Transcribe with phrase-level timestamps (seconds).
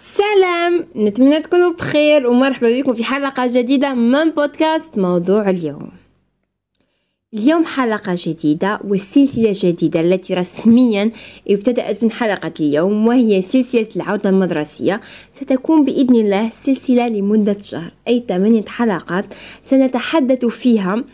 [0.00, 0.86] سلام.
[0.96, 5.90] نتمنى تكونوا بخير ومرحبا بكم في حلقة جديدة من بودكاست موضوع اليوم.
[7.34, 11.10] اليوم حلقة جديدة وسلسلة جديدة التي رسميا
[11.48, 15.00] ابتدأت من حلقة اليوم وهي سلسلة العودة المدرسية.
[15.32, 19.24] ستكون بإذن الله سلسلة لمدة شهر أي ثمانية حلقات.
[19.70, 21.04] سنتحدث فيها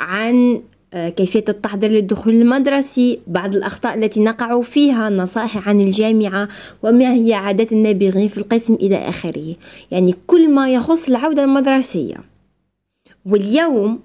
[0.00, 0.62] عن
[0.92, 6.48] كيفية التحضير للدخول المدرسي بعض الأخطاء التي نقع فيها نصائح عن الجامعة
[6.82, 9.56] وما هي عادات النابغين في القسم إلى آخره.
[9.90, 12.16] يعني كل ما يخص العودة المدرسية.
[13.26, 13.98] واليوم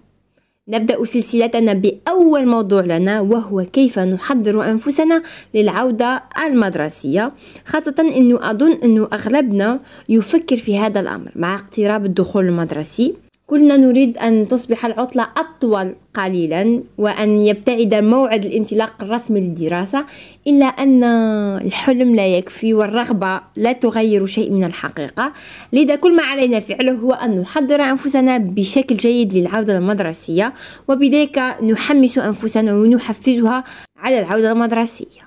[0.68, 5.24] نبدأ سلسلتنا بأول موضوع لنا وهو كيف نحضر أنفسنا
[5.56, 7.32] للعودة المدرسية.
[7.66, 9.80] خاصة أنه أظن أنه أغلبنا
[10.10, 13.14] يفكر في هذا الأمر مع اقتراب الدخول المدرسي.
[13.54, 20.06] كلنا نريد أن تصبح العطلة أطول قليلا وأن يبتعد موعد الانطلاق الرسمي للدراسة
[20.48, 21.04] إلا أن
[21.62, 25.34] الحلم لا يكفي والرغبة لا تغير شيء من الحقيقة.
[25.74, 30.54] لذا كل ما علينا فعله هو أن نحضر أنفسنا بشكل جيد للعودة المدرسية
[30.88, 33.64] وبذلك نحمس أنفسنا ونحفزها
[33.98, 35.24] على العودة المدرسية.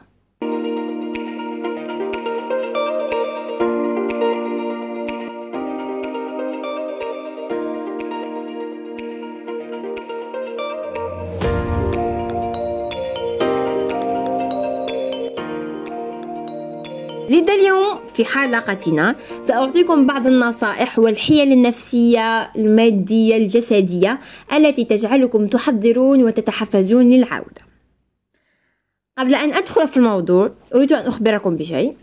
[17.30, 19.16] لذا اليوم في حلقتنا
[19.48, 24.19] سأعطيكم بعض النصائح والحيل النفسية المادية الجسدية
[24.56, 27.66] التي تجعلكم تحضرون وتتحفزون للعودة.
[29.19, 31.94] قبل أن أدخل في الموضوع أريد أن أخبركم بشيء.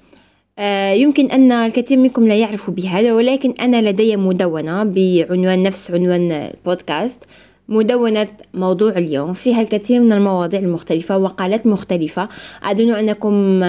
[0.59, 6.31] آه، يمكن أن الكثير منكم لا يعرفوا بهذا ولكن أنا لدي مدونة بعنوان نفس عنوان
[6.31, 7.23] البودكاست.
[7.69, 12.29] مدونة موضوع اليوم فيها الكثير من المواضيع المختلفة وقالات مختلفة.
[12.63, 13.63] أظن أنكم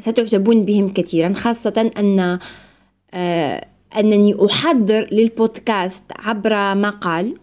[0.00, 2.38] ستعجبون بهم كثيرا خاصة أن
[3.14, 3.66] آه،
[3.98, 7.36] أنني أحضر للبودكاست عبر مقال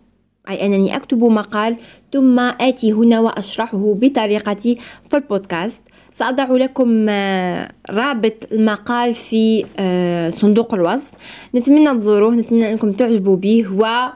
[0.49, 1.77] أي أنني أكتب مقال
[2.13, 4.75] ثم آتي هنا وأشرحه بطريقتي
[5.09, 5.81] في البودكاست.
[6.11, 11.11] سأضع لكم آه، رابط المقال في آه، صندوق الوصف.
[11.55, 14.09] نتمنى تزوروه نتمنى أنكم تعجبوا به و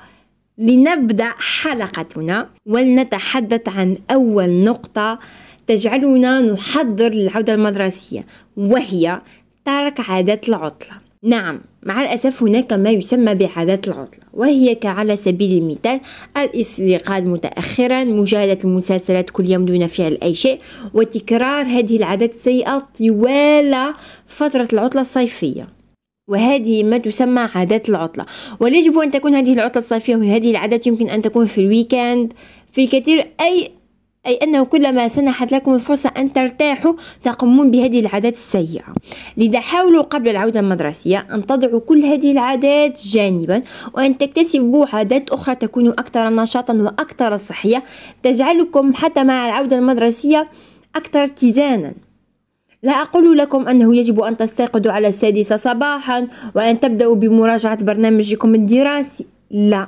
[0.57, 5.19] لنبدأ حلقتنا ولنتحدث عن أول نقطة
[5.69, 8.25] تجعلنا نحضر للعودة المدرسية
[8.57, 9.21] وهي
[9.65, 10.91] ترك عادات العطلة.
[11.23, 15.99] نعم مع الأسف هناك ما يسمى بعادات العطلة وهي كعلى سبيل المثال
[16.37, 20.59] الاستيقاظ متأخرا مشاهدة المسلسلات كل يوم دون فعل أي شيء
[20.93, 23.93] وتكرار هذه العادات السيئة طوال
[24.27, 25.67] فترة العطلة الصيفية.
[26.29, 28.25] وهذه ما تسمى عادات العطلة.
[28.59, 32.33] ولا يجب أن تكون هذه العطلة الصيفية وهذه العادات يمكن أن تكون في الويكند
[32.71, 33.78] في الكثير أي
[34.29, 38.83] أي أنه كلما سنحت لكم الفرصة أن ترتاحوا تقومون بهذه العادات السيئة.
[39.37, 43.61] لذا حاولوا قبل العودة المدرسية أن تضعوا كل هذه العادات جانبا
[43.93, 47.83] وأن تكتسبوا عادات أخرى تكون أكثر نشاطا وأكثر صحية.
[48.23, 50.45] تجعلكم حتى مع العودة المدرسية
[50.95, 51.93] أكثر اتزانا.
[52.83, 59.25] لا أقول لكم أنه يجب أن تستيقظوا على السادسة صباحا وأن تبدأوا بمراجعة برنامجكم الدراسي.
[59.51, 59.87] لا.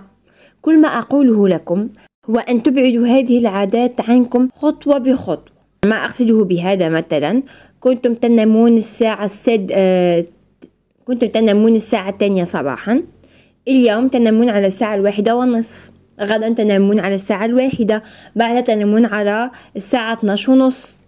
[0.61, 1.89] كل ما أقوله لكم
[2.31, 5.53] هو أن تبعدوا هذه العادات عنكم خطوة بخطوة.
[5.85, 7.43] ما أقصده بهذا مثلا
[7.79, 10.25] كنتم تنامون الساعة السد آه
[11.05, 13.03] كنتم تنامون الساعة الثانية صباحا.
[13.67, 15.91] اليوم تنامون على الساعة الواحدة والنصف.
[16.21, 18.03] غدا تنامون على الساعة الواحدة.
[18.35, 21.00] بعد تنامون على الساعة 12 ونصف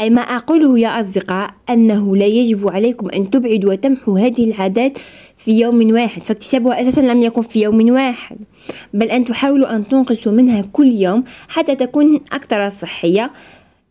[0.00, 4.98] أي ما أقوله يا أصدقاء أنه لا يجب عليكم أن تبعدوا وتمحوا هذه العادات
[5.36, 8.36] في يوم واحد فاكتسابها أساسا لم يكن في يوم واحد
[8.94, 13.30] بل أن تحاولوا أن تنقصوا منها كل يوم حتى تكون أكثر صحية.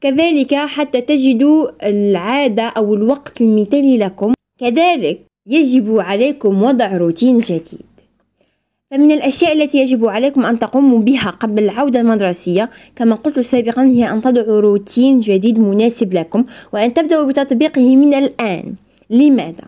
[0.01, 4.33] كذلك حتى تجدوا العادة أو الوقت المثالي لكم.
[4.59, 7.94] كذلك يجب عليكم وضع روتين جديد.
[8.91, 14.11] فمن الأشياء التي يجب عليكم أن تقوموا بها قبل العودة المدرسية كما قلت سابقا هي
[14.11, 18.73] أن تضعوا روتين جديد مناسب لكم وأن تبدأوا بتطبيقه من الآن
[19.09, 19.63] لماذا؟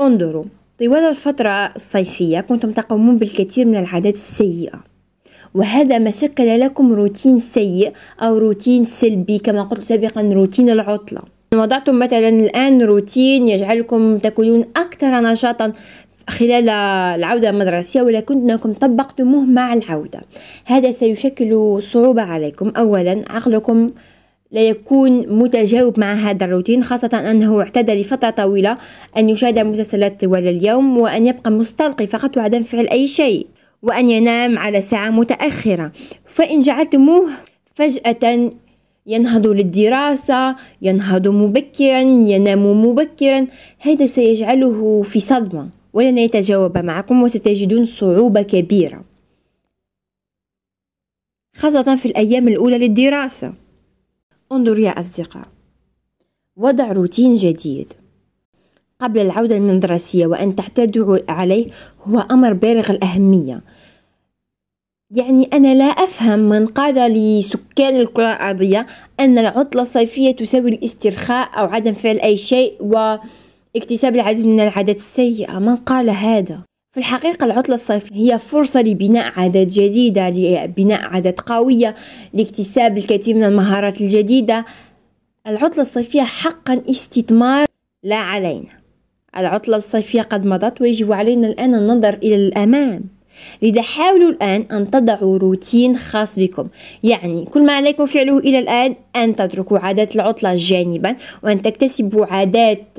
[0.00, 0.44] انظروا
[0.78, 4.84] طوال الفترة الصيفية كنتم تقومون بالكثير من العادات السيئة
[5.54, 11.20] وهذا ما شكل لكم روتين سيء أو روتين سلبي كما قلت سابقا روتين العطلة
[11.54, 15.72] وضعتم مثلا الآن روتين يجعلكم تكونون أكثر نشاطا
[16.28, 20.20] خلال العودة المدرسية ولكنكم طبقتموه مع العودة.
[20.64, 22.72] هذا سيشكل صعوبة عليكم.
[22.76, 23.90] أولا عقلكم
[24.52, 28.78] لا يكون متجاوب مع هذا الروتين خاصة أنه اعتاد لفترة طويلة
[29.18, 33.46] أن يشاهد مسلسلات طوال اليوم وأن يبقى مستلقي فقط وعدم فعل أي شيء
[33.82, 35.92] وأن ينام على ساعة متأخرة.
[36.26, 37.28] فإن جعلتموه
[37.74, 38.50] فجأة
[39.06, 43.46] ينهضوا للدراسة ينهضوا مبكرا يناموا مبكرا
[43.80, 45.79] هذا سيجعله في صدمة.
[45.92, 49.04] ولن يتجاوب معكم وستجدون صعوبة كبيرة.
[51.56, 53.54] خاصة في الأيام الأولى للدراسة.
[54.52, 55.48] انظر يا أصدقاء.
[56.56, 57.92] وضع روتين جديد.
[59.00, 61.66] قبل العودة من الدراسية وأن تعتادوا عليه
[62.04, 63.62] هو أمر بالغ الأهمية.
[65.10, 68.86] يعني أنا لا أفهم من قال لسكان الكرة الأرضية
[69.20, 72.82] أن العطلة الصيفية تساوي الاسترخاء أو عدم فعل أي شيء
[73.74, 75.58] واكتساب العديد من العادات السيئة.
[75.58, 76.62] من قال هذا؟
[76.92, 81.94] في الحقيقة العطلة الصيفية هي فرصة لبناء عادات جديدة لبناء عادات قوية
[82.34, 84.64] لاكتساب الكثير من المهارات الجديدة.
[85.46, 87.66] العطلة الصيفية حقا استثمار
[88.02, 88.80] لا علينا.
[89.36, 93.04] العطلة الصيفية قد مضت ويجب علينا الآن النظر إلى الأمام.
[93.62, 96.68] لذا حاولوا الآن أن تضعوا روتين خاص بكم.
[97.02, 102.98] يعني كل ما عليكم فعله إلى الآن أن تتركوا عادات العطلة جانبا وأن تكتسبوا عادات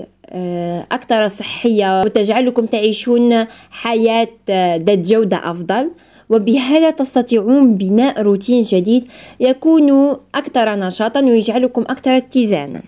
[0.91, 5.91] أكثر صحية وتجعلكم تعيشون حياة آه، ذات جودة أفضل.
[6.29, 9.07] وبهذا تستطيعون بناء روتين جديد
[9.39, 12.81] يكون أكثر نشاطا ويجعلكم أكثر اتزانا.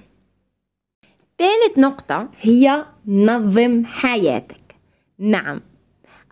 [1.38, 4.76] ثالث نقطة هي نظم حياتك.
[5.20, 5.62] نعم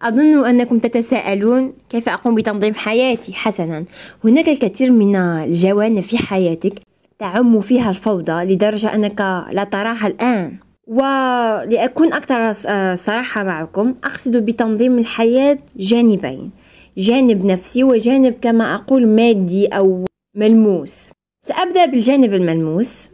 [0.02, 3.86] أظن أنكم تتساءلون كيف أقوم بتنظيم حياتي حسنا.
[4.24, 6.74] هناك الكثير من الجوانب في حياتك
[7.20, 9.20] تعم فيها الفوضى لدرجة أنك
[9.52, 10.71] لا تراها الآن.
[10.88, 12.54] ولأكون أكثر
[12.96, 16.52] صراحة معكم أقصد بتنظيم الحياة جانبين
[16.98, 20.06] جانب نفسي وجانب كما أقول مادي أو
[20.36, 21.12] ملموس.
[21.46, 23.11] سأبدأ بالجانب الملموس.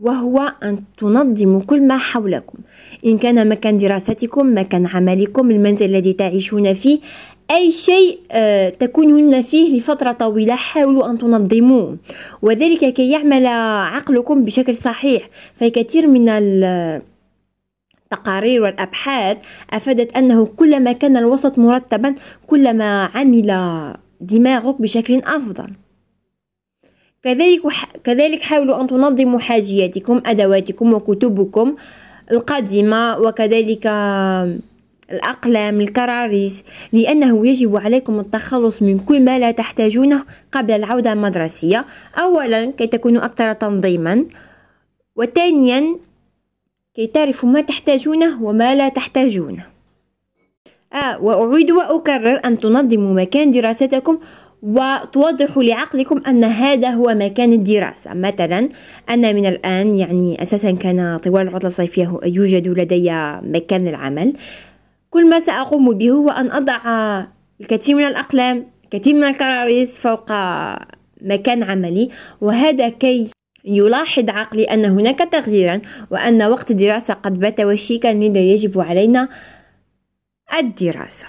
[0.00, 2.58] وهو أن تنظموا كل ما حولكم.
[3.06, 6.98] إن كان مكان دراستكم مكان عملكم المنزل الذي تعيشون فيه
[7.50, 11.96] أي شيء آه، تكونون فيه لفترة طويلة حاولوا أن تنظموه.
[12.42, 15.28] وذلك كي يعمل عقلكم بشكل صحيح.
[15.54, 16.28] فكثير من
[18.12, 19.38] التقارير والأبحاث
[19.70, 22.14] أفادت أنه كلما كان الوسط مرتبا
[22.46, 23.46] كلما عمل
[24.20, 25.70] دماغك بشكل أفضل.
[27.22, 27.60] كذلك
[28.04, 31.76] كذلك حاولوا أن تنظموا حاجياتكم أدواتكم وكتبكم
[32.32, 33.86] القديمة وكذلك
[35.10, 40.22] الأقلام الكراريس لأنه يجب عليكم التخلص من كل ما لا تحتاجونه
[40.52, 41.84] قبل العودة المدرسية.
[42.18, 44.24] أولا كي تكونوا أكثر تنظيما.
[45.16, 45.96] وثانيا
[46.94, 49.66] كي تعرفوا ما تحتاجونه وما لا تحتاجونه.
[50.92, 54.18] آه وأعيد وأكرر أن تنظموا مكان دراستكم
[54.62, 58.14] وتوضح لعقلكم أن هذا هو مكان الدراسة.
[58.14, 58.68] مثلا
[59.10, 63.10] أنا من الآن يعني أساسا كان طوال العطلة الصيفية يوجد لدي
[63.42, 64.32] مكان العمل
[65.10, 66.80] كل ما سأقوم به هو أن أضع
[67.60, 70.32] الكثير من الأقلام الكثير من الكراريس فوق
[71.22, 72.08] مكان عملي.
[72.40, 73.30] وهذا كي
[73.64, 75.80] يلاحظ عقلي أن هناك تغييرا
[76.10, 79.28] وأن وقت الدراسة قد بات وشيكا لذا يجب علينا
[80.58, 81.26] الدراسة.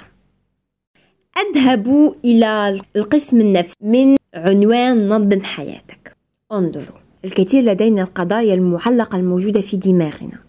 [1.37, 6.17] أذهب إلى القسم النفسي من عنوان نظم حياتك.
[6.51, 10.39] انظروا الكثير لدينا القضايا المعلقة الموجودة في دماغنا.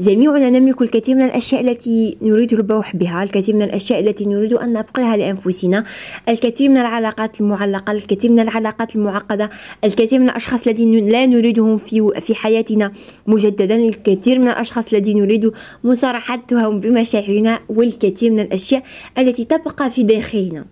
[0.00, 4.72] جميعنا نملك الكثير من الأشياء التي نريد البوح بها الكثير من الأشياء التي نريد أن
[4.72, 5.84] نبقيها لأنفسنا
[6.28, 9.50] الكثير من العلاقات المعلقة الكثير من العلاقات المعقدة
[9.84, 12.92] الكثير من الأشخاص الذين لا نريدهم في, في حياتنا
[13.26, 15.52] مجددا الكثير من الأشخاص الذين نريد
[15.84, 18.82] مصارحتهم بمشاعرنا والكثير من الأشياء
[19.18, 20.64] التي تبقى في داخلنا.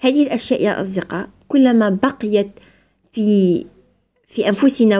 [0.00, 2.50] هذه الأشياء يا أصدقاء كلما بقيت
[3.12, 3.64] في
[4.28, 4.98] في أنفسنا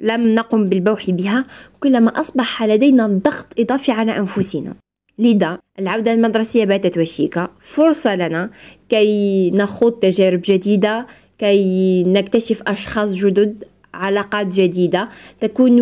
[0.00, 1.44] لم نقم بالبوح بها
[1.80, 4.74] كلما أصبح لدينا ضغط إضافي على أنفسنا.
[5.18, 8.50] لذا العودة المدرسية باتت وشيكة فرصة لنا
[8.88, 11.06] كي نخوض تجارب جديدة
[11.38, 13.64] كي نكتشف أشخاص جدد
[13.94, 15.08] علاقات جديدة
[15.40, 15.80] تكون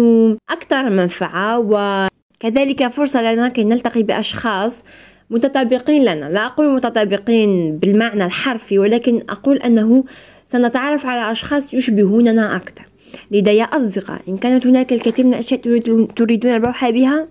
[0.50, 1.58] أكثر منفعة.
[1.58, 4.82] وكذلك فرصة لنا كي نلتقي بأشخاص
[5.30, 6.26] متطابقين لنا.
[6.30, 10.04] لا أقول متطابقين بالمعنى الحرفي ولكن أقول أنه
[10.46, 12.84] سنتعرف على أشخاص يشبهوننا أكثر.
[13.32, 14.22] يا أصدقاء.
[14.28, 15.60] إن كانت هناك الكثير من الأشياء
[16.16, 17.28] تريدون الروح بها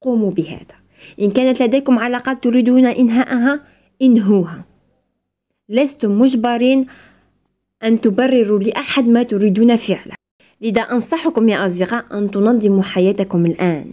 [0.00, 0.76] قوموا بهذا.
[1.20, 3.60] إن كانت لديكم علاقات تريدون إنهاءها
[4.02, 4.64] إنهوها.
[5.68, 6.86] لستم مجبرين
[7.84, 10.14] أن تبرروا لأحد ما تريدون فعله
[10.60, 13.90] لذا أنصحكم يا أصدقاء أن تنظموا حياتكم الآن.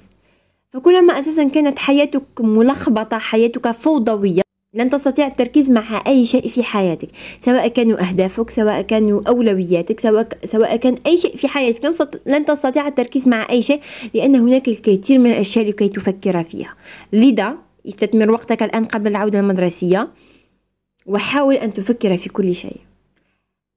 [0.71, 4.42] فكلما أساسا كانت حياتك ملخبطة حياتك فوضوية
[4.73, 10.27] لن تستطيع التركيز مع أي شيء في حياتك سواء كانوا أهدافك سواء كانوا أولوياتك سواء,
[10.45, 12.21] سواء كان أي شيء في حياتك.
[12.25, 13.79] لن تستطيع التركيز مع أي شيء
[14.13, 16.75] لأن هناك الكثير من الأشياء لكي تفكر فيها.
[17.13, 20.07] لذا استثمر وقتك الآن قبل العودة المدرسية
[21.05, 22.77] وحاول أن تفكر في كل شيء.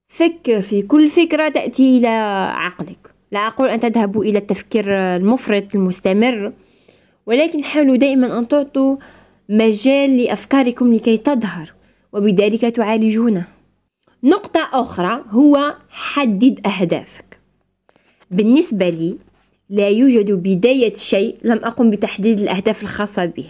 [0.08, 2.08] فكر في كل فكرة تأتي إلى
[2.56, 3.14] عقلك.
[3.32, 6.52] لا أقول أن تذهبوا إلى التفكير المفرط المستمر
[7.26, 8.96] ولكن حاولوا دائما أن تعطوا
[9.48, 11.72] مجال لأفكاركم لكي تظهر
[12.12, 13.46] وبذلك تعالجونه.
[14.24, 17.38] نقطة أخرى هو حدد أهدافك.
[18.30, 19.16] بالنسبة لي
[19.70, 23.46] لا يوجد بداية شيء لم أقم بتحديد الأهداف الخاصة به.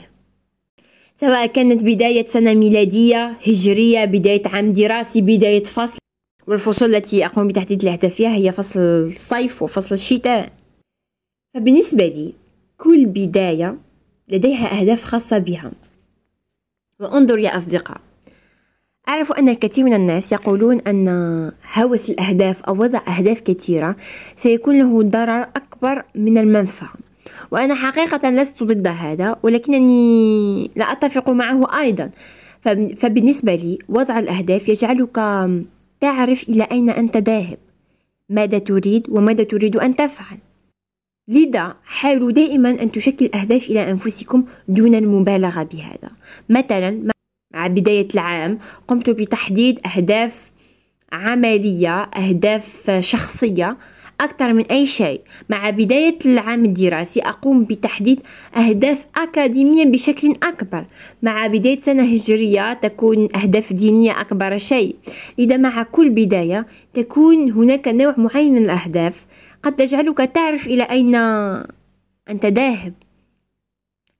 [1.14, 5.98] سواء كانت بداية سنة ميلادية هجرية بداية عام دراسي بداية فصل.
[6.46, 10.52] والفصول التي أقوم بتحديد الأهداف فيها هي فصل الصيف وفصل الشتاء.
[11.54, 12.32] فبالنسبة لي
[12.78, 13.78] كل بداية
[14.28, 15.72] لديها أهداف خاصة بها.
[17.00, 18.00] وانظر يا أصدقاء.
[19.08, 21.08] أعرف أن الكثير من الناس يقولون أن
[21.74, 23.96] هوس الأهداف أو وضع أهداف كثيرة
[24.36, 26.92] سيكون له ضرر أكبر من المنفعة
[27.50, 32.10] وأنا حقيقة لست ضد هذا ولكنني لا أتفق معه أيضا.
[32.96, 35.16] فبالنسبة لي وضع الأهداف يجعلك
[36.00, 37.58] تعرف إلى أين أنت ذاهب
[38.28, 40.38] ماذا تريد وماذا تريد أن تفعل.
[41.28, 46.10] لذا حاولوا دائما أن تشكل أهداف إلى أنفسكم دون المبالغة بهذا.
[46.48, 47.08] مثلا
[47.54, 50.52] مع بداية العام قمت بتحديد أهداف
[51.12, 53.76] عملية أهداف شخصية
[54.20, 55.20] أكثر من أي شيء.
[55.50, 58.20] مع بداية العام الدراسي أقوم بتحديد
[58.56, 60.84] أهداف أكاديمية بشكل أكبر.
[61.22, 64.96] مع بداية سنة هجرية تكون أهداف دينية أكبر شيء.
[65.38, 69.26] لذا مع كل بداية تكون هناك نوع معين من الأهداف
[69.66, 72.94] قد تجعلك تعرف إلى أين أنت ذاهب.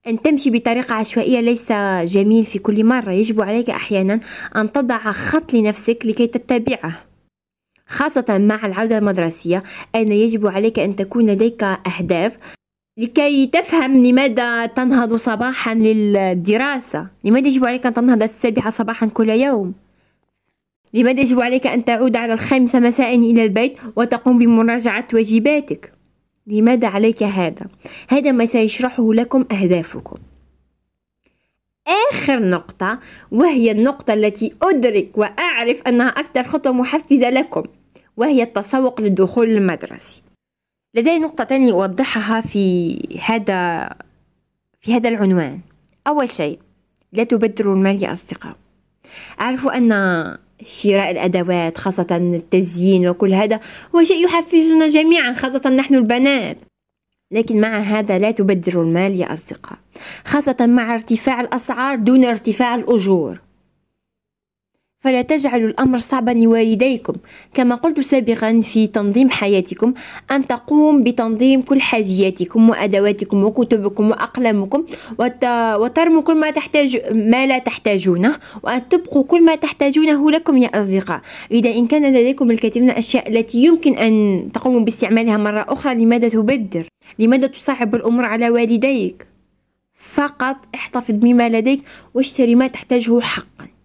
[0.07, 1.73] أن تمشي بطريقة عشوائية ليس
[2.13, 3.13] جميل في كل مرة.
[3.13, 4.21] يجب عليك أحيانا
[4.57, 7.05] أن تضع خط لنفسك لكي تتبعه
[7.87, 9.63] خاصة مع العودة المدرسية.
[9.95, 12.39] أين يجب عليك أن تكون لديك أهداف
[12.99, 19.75] لكي تفهم لماذا تنهض صباحا للدراسة؟ لماذا يجب عليك أن تنهض السابعة صباحا كل يوم؟
[20.97, 25.93] لماذا يجب عليك أن تعود على الخامسة مساء إلى البيت وتقوم بمراجعة واجباتك؟
[26.47, 27.67] لماذا عليك هذا؟
[28.09, 30.17] هذا ما سيشرحه لكم أهدافكم.
[32.13, 33.01] آخر نقطة
[33.31, 37.63] وهي النقطة التي أدرك وأعرف أنها أكثر خطوة محفزة لكم
[38.17, 40.23] وهي التسوق للدخول المدرسي
[40.95, 43.89] لدي نقطة تانية أوضحها في هذا
[44.81, 45.61] في هذا العنوان.
[46.07, 46.59] أول شيء
[47.13, 48.57] لا تبدروا المال يا أصدقاء.
[49.41, 49.93] أعرف أن
[50.65, 53.61] شراء الأدوات خاصة التزيين وكل هذا
[53.95, 56.59] هو شيء يحفزنا جميعا خاصة نحن البنات.
[57.33, 59.79] لكن مع هذا لا تبذروا المال يا أصدقاء
[60.25, 63.41] خاصة مع ارتفاع الأسعار دون ارتفاع الأجور.
[65.07, 67.15] فلا تجعلوا الأمر صعبا لوالديكم.
[67.55, 69.95] كما قلت سابقا في تنظيم حياتكم
[70.31, 74.85] أن تقوم بتنظيم كل حاجياتكم وأدواتكم وكتبكم وأقلامكم
[75.81, 81.21] وترموا كل ما تحتاج ما لا تحتاجونه وأن تبقوا كل ما تحتاجونه لكم يا أصدقاء.
[81.51, 86.29] إذا إن كان لديكم الكثير من الأشياء التي يمكن أن تقوموا باستعمالها مرة أخرى لماذا
[86.29, 89.27] تبدر؟ لماذا تصعب الأمور على والديك؟
[89.95, 91.83] فقط احتفظ بما لديك
[92.15, 93.76] واشتري ما تحتاجه حقا.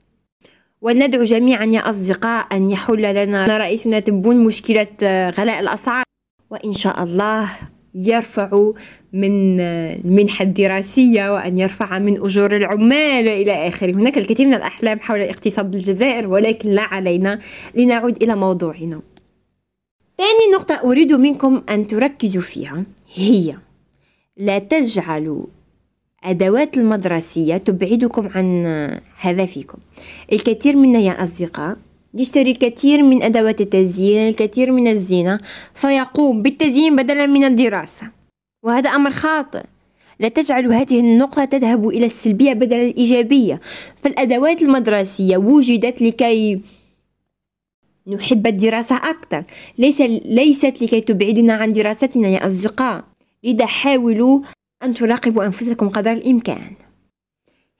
[0.81, 4.87] وندعو جميعا يا أصدقاء أن يحل لنا رئيسنا تبون مشكلة
[5.29, 6.03] غلاء الأسعار
[6.49, 7.49] وإن شاء الله
[7.95, 8.71] يرفع
[9.13, 13.91] من المنحة الدراسية وأن يرفع من أجور العمال إلى آخره.
[13.91, 17.39] هناك الكثير من الأحلام حول الاقتصاد بالجزائر ولكن لا علينا
[17.75, 19.01] لنعود إلى موضوعنا.
[20.17, 22.83] ثاني نقطة أريد منكم أن تركزوا فيها
[23.15, 23.55] هي
[24.37, 25.45] لا تجعلوا
[26.23, 28.65] أدوات المدرسية تبعدكم عن
[29.19, 29.77] هدفكم
[30.33, 31.77] الكثير منا يا أصدقاء
[32.13, 35.39] يشتري الكثير من أدوات التزيين الكثير من الزينة
[35.73, 38.07] فيقوم بالتزيين بدلا من الدراسة.
[38.63, 39.63] وهذا أمر خاطئ.
[40.19, 43.59] لا تجعل هذه النقطة تذهب إلى السلبية بدل الإيجابية.
[43.95, 46.61] فالأدوات المدرسية وجدت لكي
[48.07, 49.43] نحب الدراسة أكثر.
[49.77, 53.03] ليس ليست لكي تبعدنا عن دراستنا يا أصدقاء.
[53.43, 54.41] لذا حاولوا
[54.83, 56.75] أن تراقبوا أنفسكم قدر الإمكان.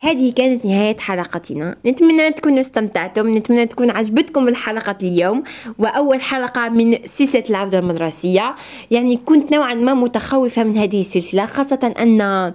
[0.01, 1.75] هذه كانت نهاية حلقتنا.
[1.85, 5.43] نتمنى تكونوا استمتعتم نتمنى تكون عجبتكم الحلقة اليوم.
[5.79, 8.55] وأول حلقة من سلسلة العودة المدرسية.
[8.91, 12.53] يعني كنت نوعا ما متخوفة من هذه السلسلة خاصة أن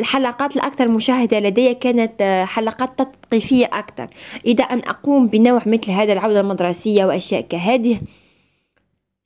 [0.00, 4.08] الحلقات الأكثر مشاهدة لدي كانت حلقات تثقيفية أكثر.
[4.46, 8.00] إذا أن أقوم بنوع مثل هذا العودة المدرسية وأشياء كهذه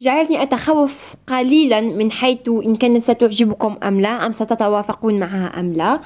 [0.00, 6.00] جعلني أتخوف قليلا من حيث إن كانت ستعجبكم أم لا أم ستتوافقون معها أم لا.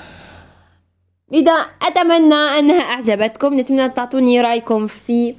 [1.32, 5.34] لذا أتمنى أنها أعجبتكم نتمنى تعطوني رأيكم في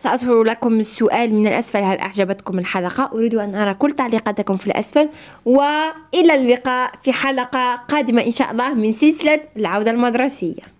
[0.00, 5.08] سأظهر لكم السؤال من الأسفل هل أعجبتكم الحلقة؟ أريد أن أرى كل تعليقاتكم في الأسفل
[5.44, 10.73] وإلى اللقاء في حلقة قادمة إن شاء الله من سلسلة العودة المدرسية.